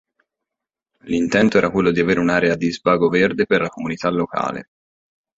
[1.01, 4.69] L'intento era quello di avere un'area di svago verde per la comunità locale.